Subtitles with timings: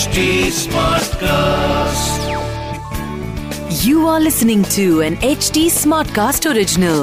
[0.00, 0.18] HD
[0.56, 2.20] Smartcast.
[3.84, 7.00] You are listening to an HD Smartcast original.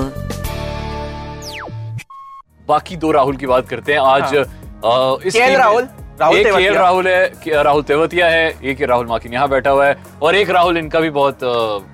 [2.68, 5.88] बाकी दो राहुल की बात करते हैं आज हाँ। अ, इस राहुल,
[6.20, 9.86] राहुल एक केएल तेवतिया। राहुल है राहुल तेवतिया है एक राहुल माकिन यहाँ बैठा हुआ
[9.88, 11.40] है और एक राहुल इनका भी बहुत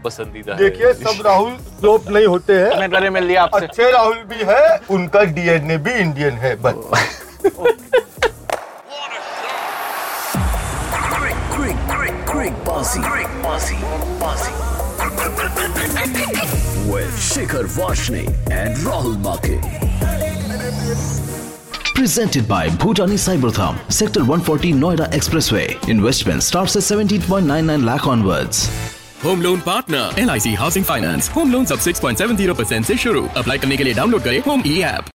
[0.06, 3.92] पसंदीदा है देखिए सब राहुल फ्लोप नहीं होते हैं मैं गले मिल लिया आपसे अच्छे
[3.92, 7.20] राहुल भी है उनका डीएनए भी इंडियन है बस
[12.74, 13.02] Bossy.
[13.02, 13.76] Greek Bossy.
[14.20, 14.52] Bossy.
[16.92, 19.60] With Shikhar Vashne and Rahul Make.
[21.94, 25.68] Presented by Bhutani Cybertham, Sector 140 Noida Expressway.
[25.88, 28.68] Investment starts at 17.99 lakh onwards.
[29.26, 33.28] Home loan partner L I C housing finance home loan सब 6.70 percent ऐसी शुरू
[33.38, 35.06] apply करने के लिए download करें home ई app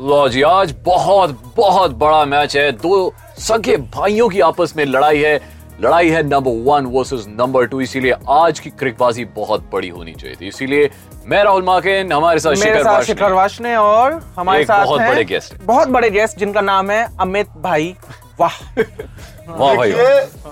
[0.00, 5.18] लो जी आज बहुत बहुत बड़ा मैच है। दो सगे भाइयों की आपस में लड़ाई
[5.18, 5.34] है।
[5.80, 10.36] लड़ाई है number one versus number two इसीलिए आज की क्रिकबाजी बहुत बड़ी होनी चाहिए
[10.40, 10.90] थी। इसीलिए
[11.26, 15.24] मैं राहुल माकिन हमारे साथ शिखर साथ। शिखर वाशने और हमारे एक साथ बहुत बड़े
[15.24, 17.94] गेस्ट। बहुत बड़े गेस्ट जिनका नाम है अमित भाई।
[18.40, 18.58] वाह।
[19.48, 19.92] वाह भाई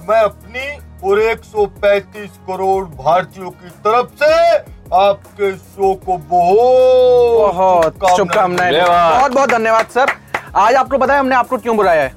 [0.08, 0.69] मैं अपनी
[1.08, 9.50] और 135 करोड़ भारतीयों की तरफ़ से आपके शो को बहुत बहुत शुभकामनाएँ। बहुत बहुत
[9.50, 10.12] धन्यवाद सर।
[10.56, 12.12] आज आपको पता है हमने आपको क्यों बुलाया है?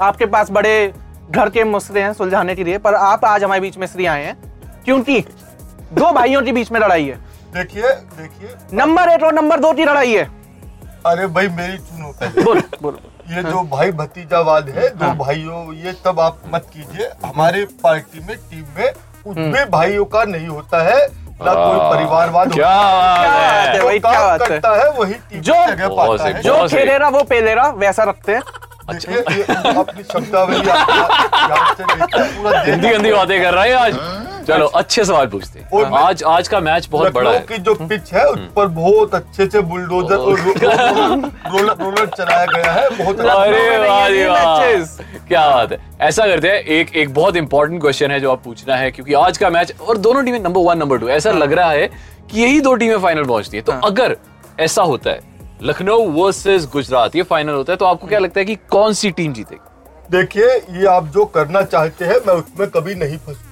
[0.00, 0.92] आपके पास बड़े
[1.30, 4.24] घर के मसले हैं सुलझाने के लिए पर आप आज हमारे बीच में श्री आए
[4.24, 5.20] हैं क्योंकि
[5.92, 7.16] दो भाइयों के बीच में लड़ाई है।
[7.54, 10.24] देखिए देखिए। नंबर एक और नंबर दो की लड़ाई है।
[11.06, 15.72] अरे भाई मेरी सुनो पहले। बोलो बोलो। ये जो भाई भतीजावाद है दो हाँ। भाइयों
[15.74, 18.92] ये तब आप मत कीजिए। हमारे पार्टी में टीम में
[19.26, 21.06] उसमें भाइयों का नहीं होता है।
[21.40, 24.60] ना कोई परिवारवाद क्या बात है वही क्या बात है?
[24.82, 28.42] है वही जो- जगह बहुत पाता है जो। खेलेरा वो पेलेरा वैसा रखते हैं
[28.88, 29.12] अच्छा
[31.56, 33.94] गंदी गंदी बातें कर रहा है आज
[34.46, 37.74] चलो अच्छे। सवाल पूछते हैं। और आज आज का मैच बहुत बड़ा है। की जो
[37.74, 43.20] पिच है उस पर बहुत अच्छे से बुलडोजर और रोलर रोलर चलाया गया है। बहुत
[43.20, 44.88] अच्छा। अरे matches।
[45.28, 48.76] क्या बात है। ऐसा करते हैं एक एक बहुत इंपॉर्टेंट क्वेश्चन है जो आप पूछना
[48.76, 51.70] है क्योंकि आज का मैच और दोनों टीमें नंबर वन नंबर टू ऐसा लग रहा
[51.70, 51.86] है
[52.30, 54.16] कि यही दो टीमें फाइनल पहुँचती है। तो अगर
[54.60, 55.20] ऐसा होता है
[55.62, 59.10] लखनऊ वर्सेस गुजरात ये फाइनल होता है तो आपको क्या लगता है कि कौन सी
[59.10, 59.60] टीम जीतेगी?
[60.10, 60.48] देखिए
[60.80, 63.44] ये आप जो करना चाहते हैं मैं उसमें कभी नहीं फंस।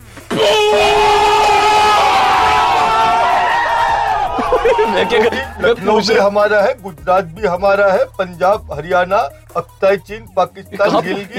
[4.65, 9.17] लखनऊ भी हमारा है गुजरात भी हमारा है पंजाब हरियाणा
[9.56, 11.37] अख्तर चीन पाकिस्तान गिलगित?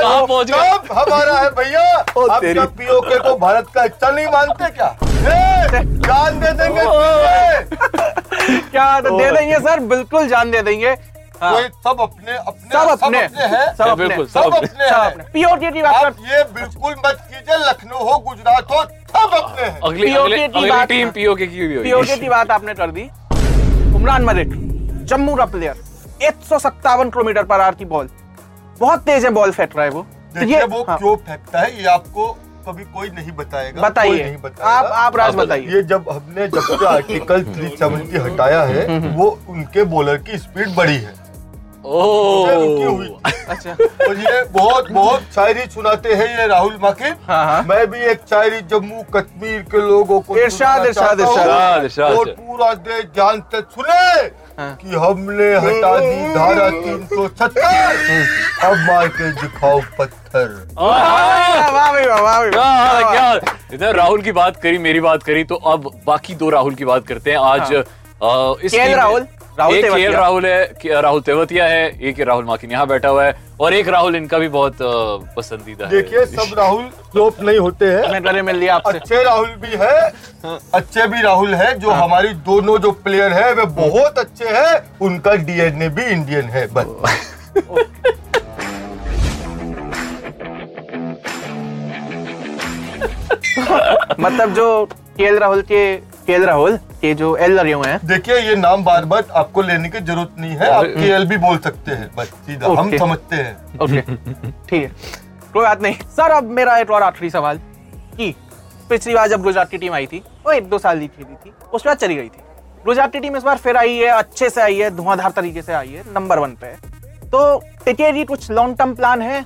[0.00, 1.82] सब हमारा है भैया।
[2.16, 4.96] ओ, आप क्या पीओके को भारत का हिस्सा नहीं मानते क्या?
[6.06, 6.80] जान दे देंगे
[8.70, 9.80] क्या तो दे देंगे सर?
[9.94, 10.94] बिल्कुल जान दे देंगे।
[11.42, 13.26] हाँ। सब अपने अपने सब अपने।
[13.76, 18.18] सब अपने सब अपने। हैं। पीओटी की बात आप ये बिल्कुल मत कीजिए लखनऊ हो
[18.18, 22.28] गुजरात हो सब अपने अगली अगली की अगली बात- टीम पीओके की भी पीओके की
[22.28, 23.08] बात आपने कर दी।
[23.96, 24.48] उमरान मलिक
[25.04, 25.82] जम्मू का प्लेयर
[26.22, 28.08] एक सौ सत्तावन किलोमीटर पर आर की बॉल
[28.80, 31.60] बहुत तेज है बॉल फेंक रहा है वो। तो देखिए ये वो हाँ, क्यों फेंकता
[31.60, 32.26] है ये आपको
[32.68, 36.60] कभी कोई नहीं बताएगा बताइए। नहीं बताएगा। आप आप राज बताइए। ये जब हमने जब
[36.60, 41.19] से आर्टिकल 370 हटाया है वो उनके बॉलर की स्पीड बढ़ी है। हुई।
[43.50, 43.72] अच्छा
[44.06, 48.20] और ये बहुत बहुत शायरी सुनाते हैं ये राहुल माकिन हाँ, हाँ। मैं भी एक
[48.30, 53.04] शायरी जम्मू कश्मीर के लोगों को इरशाद, इरशाद, इरशाद, इरशाद। और पूरा देश
[53.54, 53.98] से सुने
[54.60, 61.70] हाँ। कि हमने हटा दी धारा तीन सौ छत्तर अब मार के दिखाओ पत्थर वाह
[61.70, 63.40] वाह भाई, वाह, वाह भाई, क्या वाह। हाल क्या हाल?
[63.74, 67.06] इधर राहुल की बात करी मेरी बात करी तो अब बाकी दो राहुल की बात
[67.06, 67.72] करते हैं आज
[68.22, 69.26] इस राहुल,
[69.58, 73.74] राहुल एक। राहुल है राहुल तेवतिया है एक राहुल माकिन यहाँ बैठा हुआ है और
[73.74, 74.76] एक राहुल इनका भी बहुत
[75.36, 76.82] पसंदीदा है। देखिए सब राहुल
[77.12, 80.12] फ्लोप नहीं होते हैं। मैं गले मिल लिया आपसे। अच्छे राहुल भी है
[80.74, 84.76] अच्छे भी राहुल है जो हमारी दोनों जो प्लेयर है वे बहुत अच्छे हैं
[85.08, 86.86] उनका डीएनए भी इंडियन है बस।
[94.20, 94.84] मतलब जो
[95.16, 96.78] केएल राहुल के केएल राहुल?
[97.00, 100.34] के जो एल रहे हुए हैं। देखिए ये नाम बार बार आपको लेने की ज़रूरत
[100.38, 104.82] नहीं है। आप केएल भी बोल सकते हैं बस सीधा। हम समझते हैं। ओके ठीक
[104.82, 104.90] है।
[105.52, 107.58] कोई बात नहीं। सर अब मेरा एक और आखिरी सवाल
[108.16, 108.34] कि
[108.90, 111.52] पिछली बार जब गुजरात की टीम आई थी वो एक दो साल की खेली थी
[111.72, 112.42] उसके बाद चली गई थी।
[112.84, 115.72] गुजरात की टीम इस बार फिर आई है अच्छे से आई है धुआंधार तरीके से
[115.72, 116.74] आई है नंबर वन पे
[117.26, 117.40] तो
[117.84, 119.44] टिके जी कुछ लॉन्ग टर्म प्लान है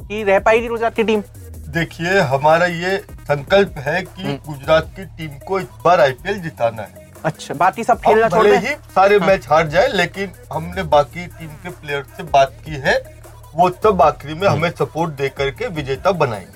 [0.00, 1.22] कि रह पाएगी गुजरात की टीम?
[1.76, 2.96] देखिए हमारा ये
[3.30, 7.98] संकल्प है कि गुजरात की टीम को इस बार आईपीएल जिताना है। अच्छा बाकी सब
[8.00, 8.58] खेलना छोड़ दें?
[8.60, 12.94] ही सारे मैच हार जाए लेकिन हमने बाकी टीम के प्लेयर से बात की है
[13.54, 16.54] वो सब आखिरी में हमें सपोर्ट दे करके विजेता बनाएँगे।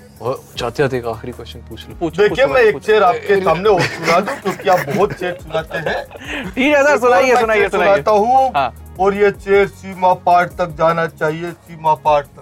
[0.59, 4.19] जाते जाते आखिरी क्वेश्चन पूछ लो। पूछो, देखिए मैं एक। शेर आपके सामने और सुना
[4.21, 8.69] दूँ क्योंकि आप बहुत शेर सुनाते हैं। ठीक है सर सुनाइए सुनाइए। सुनाता हूँ हाँ।
[9.01, 12.40] और ये शेर सीमा पार तक जाना चाहिए सीमा पार तक।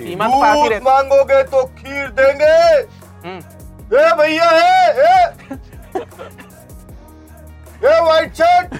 [0.00, 2.54] सीमा तो पास ही दूध रहती। मांगोगे तो खीर देंगे।
[3.26, 3.40] हम्म।
[3.98, 4.60] ए भैया ए
[5.06, 5.12] ए।
[7.84, 8.74] A white shirt.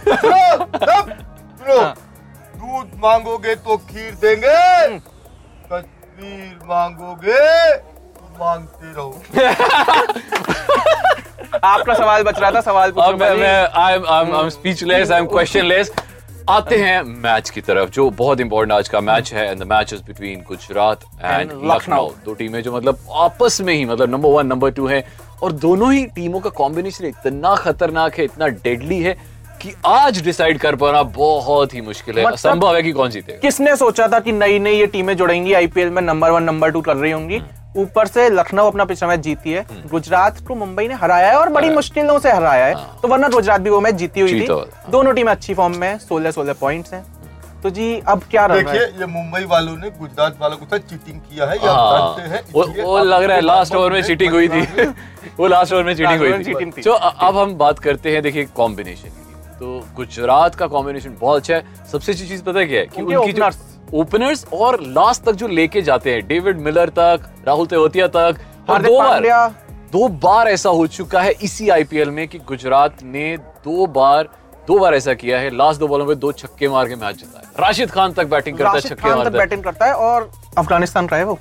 [2.56, 4.98] दूध मांगोगे तो खीर देंगे। हम्म।
[5.70, 7.40] तस्वीर मांगोगे
[7.76, 9.10] तो मांगते रहो।
[11.64, 15.18] आपका सवाल बच रहा था सवाल पूछो मैं मैं I am I am speechless I
[15.20, 15.90] am questionless
[16.48, 19.92] आते हैं मैच की तरफ़ जो बहुत इंपॉर्टेंट आज का मैच है and the match
[19.92, 22.08] is between Gujarat and Lucknow.
[22.24, 25.06] दो टीमें जो मतलब आपस में ही मतलब नंबर वन नंबर टू है
[25.42, 29.12] और दोनों ही टीमों का कॉम्बिनेशन इतना खतरनाक है इतना डेडली है
[29.62, 33.38] कि आज डिसाइड कर पाना बहुत ही मुश्किल है। मतलब- असंभव है कि कौन जीतेगा।
[33.38, 36.80] किसने सोचा था कि नई नई ये टीमें जुड़ेंगी आईपीएल में नंबर वन नंबर टू
[36.80, 37.42] कर रही होंगी?
[37.76, 41.48] ऊपर से लखनऊ अपना पिछला मैच जीती है। गुजरात को मुंबई ने हराया है और
[41.48, 44.46] बड़ी मुश्किलों से हराया है। तो वरना गुजरात भी वो मैच जीती हुई थी।
[44.90, 47.04] दोनों टीमें अच्छी फॉर्म में सोलह सोलह पॉइंट्स हैं।
[47.62, 50.78] तो जी अब क्या रहा देखिए है ये मुंबई वालों ने गुजरात वालों के साथ
[50.78, 54.32] चीटिंग किया है ये आप हाँ, वो वो लग रहा है लास्ट ओवर में चीटिंग
[54.32, 54.60] हुई थी।
[55.38, 59.08] वो लास्ट ओवर में चीटिंग हुई थी। तो अब हम बात करते हैं देखिए कॉम्बिनेशन
[59.08, 62.86] की। तो गुजरात का कॉम्बिनेशन बहुत अच्छा है। सबसे अच्छी चीज़ पता है क्या है?
[62.86, 63.50] कि उनकी जो।
[63.94, 68.36] ओपनर्स और लास्ट तक जो लेके जाते हैं डेविड मिलर तक राहुल तेवतिया तक
[68.68, 69.54] और दो बार
[69.92, 74.28] दो बार ऐसा हो चुका है इसी आईपीएल में कि गुजरात ने दो बार
[74.68, 77.66] दो बार ऐसा किया है। लास्ट दो बॉलों में दो छक्के मार के मैच जिताया।
[77.66, 80.30] राशिद खान तक बैटिंग करता है छक्के खान तक मारता है। बैटिंग करता है और
[80.58, 81.38] अफ़गानिस्तान का है वो।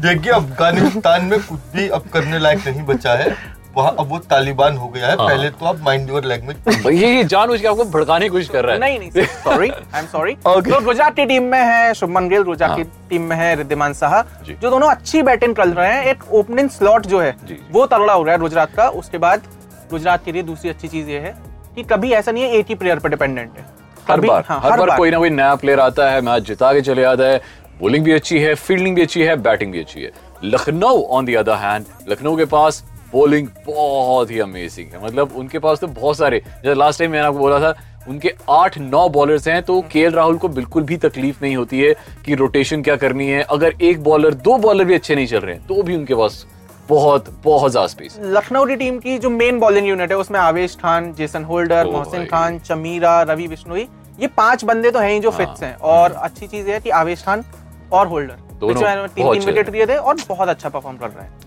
[0.00, 3.34] देखिए अफ़गानिस्तान में कुछ भी अब करने लायक नहीं बचा है।
[3.76, 7.14] वहाँ अब वो तालिबान हो गया है हाँ। पहले तो आप माइंड योर लैंग्वेज ये
[7.14, 10.06] ये जानबूझ के आपको भड़काने की कोशिश कर रहा है। नहीं नहीं सॉरी आई एम
[10.06, 10.34] सॉरी.
[10.36, 14.22] तो गुजरात की टीम में है शुभमन गिल हाँ। की टीम में है रिद्धिमान साहा
[14.44, 17.36] जो। दोनों अच्छी बैटिंग कर रहे हैं एक ओपनिंग स्लॉट जो है
[17.72, 19.42] वो तगड़ा हो रहा है गुजरात का। उसके बाद
[19.90, 21.34] गुजरात के लिए दूसरी अच्छी चीज़ ये है
[21.76, 23.64] कि कभी ऐसा नहीं है एक ही प्लेयर पर डिपेंडेंट है।
[24.08, 26.80] हर बार हाँ, हर बार कोई ना कोई नया प्लेयर आता है मैच जिता के
[26.82, 27.40] चले आता है।
[27.80, 30.10] बॉलिंग भी अच्छी है फील्डिंग भी अच्छी है बैटिंग भी अच्छी है।
[30.44, 32.84] Lucknow on the other hand Lucknow के पास
[33.16, 37.26] बॉलिंग बहुत ही अमेजिंग है। मतलब उनके पास तो बहुत सारे जैसे लास्ट टाइम मैंने
[37.26, 37.74] आपको बोला था
[38.08, 41.94] उनके आठ नौ बॉलर्स हैं तो के राहुल को बिल्कुल भी तकलीफ़ नहीं होती है
[42.26, 45.54] कि रोटेशन क्या करनी है। अगर एक बॉलर दो बॉलर भी अच्छे नहीं चल रहे
[45.54, 46.44] हैं तो भी उनके पास
[46.88, 50.76] बहुत बहुत ज़्यादा स्पेस लखनऊ की टीम की जो मेन बॉलिंग यूनिट है उसमें आवेश
[50.76, 53.86] खान जेसन होल्डर मोहसिन खान चमीरा रवि बिश्नोई
[54.20, 56.90] ये पाँच बंदे तो हैं ही जो हाँ। फिट्स हैं। और अच्छी चीज़ है कि
[56.92, 57.44] आवेश खान
[57.92, 58.74] और होल्डर तीन
[59.08, 61.45] तीन विकेट हैं। लिए थे और बहुत अच्छा परफॉर्म कर रहे हैं।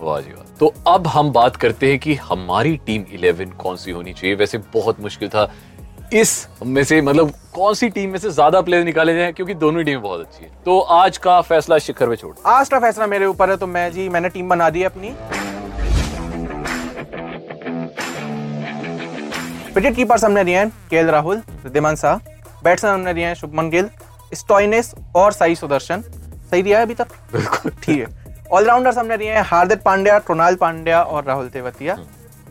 [0.00, 3.90] वाह जी वाह। तो अब हम बात करते हैं कि हमारी टीम 11 कौन सी
[3.90, 4.34] होनी चाहिए?
[4.36, 5.50] वैसे बहुत मुश्किल था।
[6.12, 9.32] इस में से मतलब कौन सी टीम में से ज़्यादा प्लेयर निकाले जाएँ?
[9.32, 12.78] क्योंकि दोनों टीमें बहुत अच्छी है। तो आज का फैसला शिखर पे छोड़ आज का
[12.80, 15.10] फैसला मेरे ऊपर है तो मैं जी मैंने टीम बना दी है अपनी।
[19.74, 22.16] विकेट कीपर्स हमने दिए हैं के राहुल रिद्धिमान शाह।
[22.64, 23.90] बैट्समैन हमने दिए हैं शुभमन गिल
[24.32, 26.02] स्टॉइनेस और साई सुदर्शन।
[26.50, 27.08] सही दिया है अभी तक?
[27.32, 31.96] बिल्कुल। ठीक है। ऑलराउंडर्स हमने दिए हैं हार्दिक पांड्या कृणाल पांड्या और Rahul Tewatia.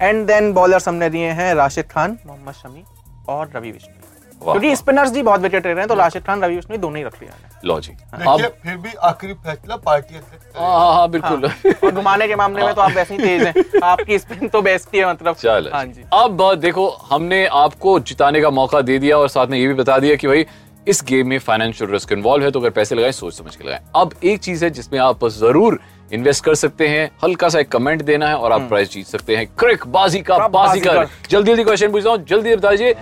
[0.01, 2.83] And then bowlers हमने दिए हैं राशिद खान मोहम्मद शमी
[3.29, 4.03] और रवि विष्णु।
[4.43, 7.03] क्योंकि स्पिनर्स जी बहुत विकेट ले रहे हैं तो राशिद खान रवि विष्णु दोनों ही
[7.03, 10.15] रख लिया है। लो जी। अब फिर भी आखिरी फैसला पार्टी
[10.55, 11.45] हाँ हाँ हाँ बिल्कुल।
[11.83, 14.93] और घुमाने के मामले में तो आप वैसे ही तेज हैं। आपकी स्पिन तो बेस्ट
[14.93, 19.17] ही है मतलब। चलो हाँ जी। अब देखो हमने आपको जिताने का मौका दे दिया
[19.17, 20.45] और साथ में ये भी बता दिया कि भाई
[20.87, 23.79] इस गेम में फाइनेंशियल रिस्क इन्वॉल्व है तो अगर पैसे लगाएँ सोच समझ के लगाएँ।
[23.95, 25.79] अब एक चीज़ है जिसमें आप ज़रूर
[26.13, 29.35] इन्वेस्ट कर सकते हैं। हल्का सा एक कमेंट देना है और आप प्राइस जीत सकते
[29.35, 32.95] हैं। क्रिक बाजी का बाजीगर बाजीगर। जल्दी जल्दी क्वेश्चन पूछता हूँ। जल्दी बताइए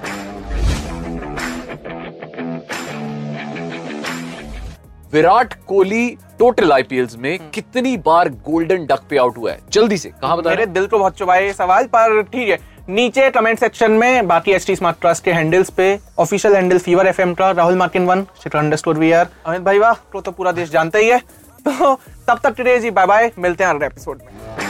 [5.14, 6.10] विराट कोहली
[6.40, 9.60] टोटल आईपीएल में कितनी बार गोल्डन डक पे आउट हुआ है?
[9.72, 12.58] जल्दी से कहा बता रहे मेरे दिल को बहुत चुभाए सवाल पर ठीक है।
[12.90, 15.86] नीचे कमेंट सेक्शन में बाकी एच टी स्मार्ट ट्रस्ट के हैंडल्स पे
[16.20, 19.94] ऑफिशियल हैंडल फीवर एफ़ का Rahul मार्किन one Shikhar underscore V R Amit भाई वाह
[19.94, 21.20] तो, तो पूरा देश जानता ही है।
[21.68, 21.94] तो
[22.28, 24.62] तब तक टुडे जी बाय बाय मिलते हैं अगले एपिसोड में।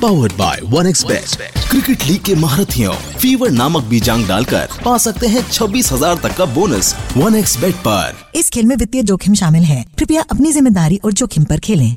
[0.00, 5.42] Powered by one xbet cricket league के महारथियों फीवर नामक बीजांग डालकर पा सकते हैं
[5.50, 9.62] छब्बीस हज़ार तक का बोनस वन एक्स बेट पर। इस खेल में वित्तीय जोखिम शामिल
[9.64, 11.96] है। कृपया अपनी ज़िम्मेदारी और जोखिम पर खेलें।